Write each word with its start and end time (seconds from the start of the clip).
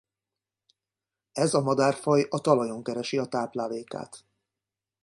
Ez 1.31 1.53
a 1.53 1.61
madárfaj 1.61 2.27
a 2.29 2.41
talajon 2.41 2.83
keresi 2.83 3.17
a 3.17 3.25
táplálékát. 3.25 4.25